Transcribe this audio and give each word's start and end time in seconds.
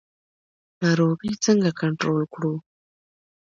ناروغي 0.81 1.33
څنګه 1.45 1.69
کنټرول 1.81 2.21
کړو؟ 2.33 2.53